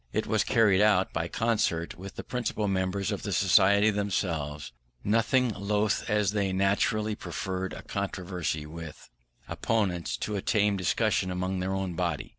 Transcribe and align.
It 0.11 0.25
was 0.25 0.43
carried 0.43 0.81
out 0.81 1.13
by 1.13 1.27
concert 1.27 1.93
with 1.95 2.15
the 2.15 2.23
principal 2.23 2.67
members 2.67 3.11
of 3.11 3.21
the 3.21 3.31
Society, 3.31 3.91
themselves 3.91 4.71
nothing 5.03 5.49
loth, 5.49 6.09
as 6.09 6.31
they 6.31 6.51
naturally 6.51 7.13
preferred 7.13 7.71
a 7.73 7.83
controversy 7.83 8.65
with 8.65 9.11
opponents 9.47 10.17
to 10.17 10.35
a 10.35 10.41
tame 10.41 10.75
discussion 10.75 11.29
among 11.29 11.59
their 11.59 11.75
own 11.75 11.93
body. 11.93 12.29